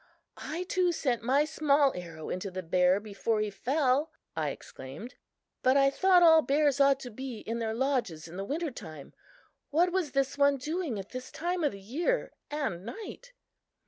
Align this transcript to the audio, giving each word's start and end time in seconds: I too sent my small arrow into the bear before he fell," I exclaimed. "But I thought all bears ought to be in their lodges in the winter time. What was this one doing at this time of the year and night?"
I 0.37 0.63
too 0.63 0.91
sent 0.91 1.21
my 1.21 1.45
small 1.45 1.93
arrow 1.93 2.31
into 2.31 2.49
the 2.49 2.63
bear 2.63 2.99
before 2.99 3.39
he 3.39 3.51
fell," 3.51 4.09
I 4.35 4.49
exclaimed. 4.49 5.13
"But 5.61 5.77
I 5.77 5.91
thought 5.91 6.23
all 6.23 6.41
bears 6.41 6.79
ought 6.79 6.99
to 7.01 7.11
be 7.11 7.41
in 7.41 7.59
their 7.59 7.75
lodges 7.75 8.27
in 8.27 8.35
the 8.35 8.43
winter 8.43 8.71
time. 8.71 9.13
What 9.69 9.91
was 9.91 10.13
this 10.13 10.39
one 10.39 10.57
doing 10.57 10.97
at 10.97 11.09
this 11.11 11.31
time 11.31 11.63
of 11.63 11.73
the 11.73 11.79
year 11.79 12.33
and 12.49 12.83
night?" 12.83 13.33